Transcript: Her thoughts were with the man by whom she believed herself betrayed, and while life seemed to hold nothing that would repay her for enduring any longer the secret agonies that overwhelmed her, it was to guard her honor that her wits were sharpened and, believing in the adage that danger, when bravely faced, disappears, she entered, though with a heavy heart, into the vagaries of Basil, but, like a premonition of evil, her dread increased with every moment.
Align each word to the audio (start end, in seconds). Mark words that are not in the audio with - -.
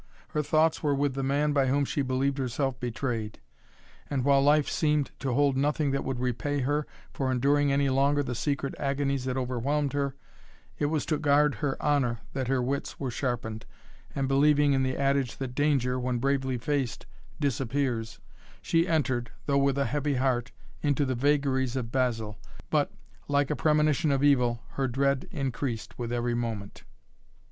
Her 0.29 0.41
thoughts 0.41 0.81
were 0.81 0.95
with 0.95 1.13
the 1.13 1.21
man 1.21 1.53
by 1.53 1.67
whom 1.67 1.85
she 1.85 2.01
believed 2.01 2.39
herself 2.39 2.79
betrayed, 2.79 3.39
and 4.09 4.25
while 4.25 4.41
life 4.41 4.67
seemed 4.67 5.11
to 5.19 5.35
hold 5.35 5.55
nothing 5.55 5.91
that 5.91 6.03
would 6.03 6.19
repay 6.19 6.61
her 6.61 6.87
for 7.13 7.31
enduring 7.31 7.71
any 7.71 7.87
longer 7.87 8.23
the 8.23 8.33
secret 8.33 8.73
agonies 8.79 9.25
that 9.25 9.37
overwhelmed 9.37 9.93
her, 9.93 10.15
it 10.79 10.87
was 10.87 11.05
to 11.05 11.19
guard 11.19 11.53
her 11.61 11.77
honor 11.79 12.17
that 12.33 12.47
her 12.47 12.63
wits 12.63 12.99
were 12.99 13.11
sharpened 13.11 13.67
and, 14.15 14.27
believing 14.27 14.73
in 14.73 14.81
the 14.81 14.97
adage 14.97 15.37
that 15.37 15.53
danger, 15.53 15.99
when 15.99 16.17
bravely 16.17 16.57
faced, 16.57 17.05
disappears, 17.39 18.19
she 18.59 18.87
entered, 18.87 19.29
though 19.45 19.59
with 19.59 19.77
a 19.77 19.85
heavy 19.85 20.15
heart, 20.15 20.51
into 20.81 21.05
the 21.05 21.13
vagaries 21.13 21.75
of 21.75 21.91
Basil, 21.91 22.39
but, 22.71 22.91
like 23.27 23.51
a 23.51 23.55
premonition 23.55 24.09
of 24.11 24.23
evil, 24.23 24.61
her 24.69 24.87
dread 24.87 25.27
increased 25.29 25.99
with 25.99 26.11
every 26.11 26.33
moment. 26.33 26.85